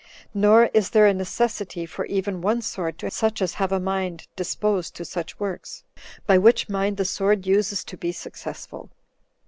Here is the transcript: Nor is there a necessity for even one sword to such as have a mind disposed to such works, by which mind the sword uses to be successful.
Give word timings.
Nor 0.33 0.71
is 0.73 0.89
there 0.89 1.05
a 1.05 1.13
necessity 1.13 1.85
for 1.85 2.05
even 2.07 2.41
one 2.41 2.63
sword 2.63 2.97
to 2.97 3.11
such 3.11 3.39
as 3.39 3.53
have 3.61 3.71
a 3.71 3.79
mind 3.79 4.27
disposed 4.35 4.95
to 4.95 5.05
such 5.05 5.39
works, 5.39 5.83
by 6.25 6.39
which 6.39 6.67
mind 6.67 6.97
the 6.97 7.05
sword 7.05 7.45
uses 7.45 7.83
to 7.83 7.97
be 7.97 8.11
successful. 8.11 8.89